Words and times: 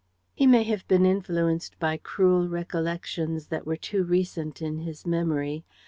"He 0.33 0.47
may 0.47 0.63
have 0.63 0.87
been 0.87 1.05
influenced 1.05 1.77
by 1.77 1.97
cruel 1.97 2.47
recollections 2.49 3.49
that 3.49 3.67
were 3.67 3.77
too 3.77 4.03
recent 4.03 4.59
in 4.59 4.79
his 4.79 5.05
memory. 5.05 5.63